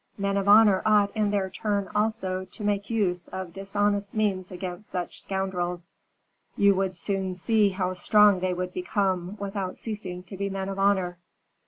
Men 0.17 0.35
of 0.35 0.47
honor, 0.47 0.81
ought, 0.83 1.15
in 1.15 1.29
their 1.29 1.51
turn, 1.51 1.87
also, 1.93 2.45
to 2.45 2.63
make 2.63 2.89
use 2.89 3.27
of 3.27 3.53
dishonest 3.53 4.15
means 4.15 4.49
against 4.51 4.89
such 4.89 5.21
scoundrels. 5.21 5.93
You 6.55 6.73
would 6.73 6.95
soon 6.95 7.35
see 7.35 7.69
how 7.69 7.93
strong 7.93 8.39
they 8.39 8.55
would 8.55 8.73
become, 8.73 9.37
without 9.39 9.77
ceasing 9.77 10.23
to 10.23 10.35
be 10.37 10.49
men 10.49 10.69
of 10.69 10.79
honor." 10.79 11.19